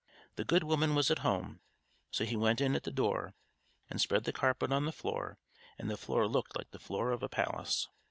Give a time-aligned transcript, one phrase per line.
[0.35, 1.59] The good woman was at home,
[2.09, 3.35] so he went in at the door
[3.87, 5.37] and spread the carpet on the floor,
[5.77, 7.87] and the floor looked like the floor of a palace.